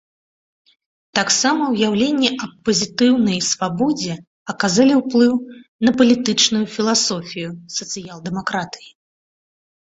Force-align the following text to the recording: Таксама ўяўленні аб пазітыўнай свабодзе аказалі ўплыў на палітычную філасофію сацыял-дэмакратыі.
Таксама 1.17 1.63
ўяўленні 1.73 2.29
аб 2.45 2.51
пазітыўнай 2.69 3.37
свабодзе 3.51 4.13
аказалі 4.55 4.93
ўплыў 5.03 5.33
на 5.89 5.95
палітычную 6.01 6.65
філасофію 6.79 7.49
сацыял-дэмакратыі. 7.79 8.91